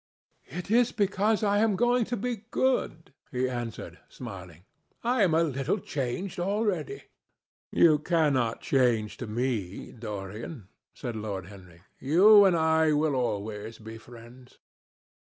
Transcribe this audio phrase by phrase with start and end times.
[0.47, 4.63] "It is because I am going to be good," he answered, smiling.
[5.03, 7.03] "I am a little changed already."
[7.69, 11.83] "You cannot change to me, Dorian," said Lord Henry.
[11.99, 14.57] "You and I will always be friends."